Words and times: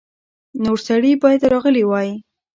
نور 0.63 0.77
سړي 0.87 1.11
باید 1.23 1.41
راغلي 1.53 1.83
وای. 1.87 2.09